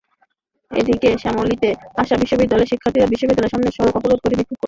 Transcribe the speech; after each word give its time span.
এদিকে 0.71 1.09
শ্যামলীতে 1.21 1.69
আশা 1.97 2.15
বিশ্ববিদ্যালয়ের 2.21 2.71
শিক্ষার্থীরা 2.71 3.11
বিশ্ববিদ্যালয়ের 3.11 3.53
সামনের 3.53 3.75
সড়ক 3.77 3.95
অবরোধ 3.99 4.19
করে 4.21 4.33
বিক্ষোভ 4.33 4.47
করছেন। 4.47 4.59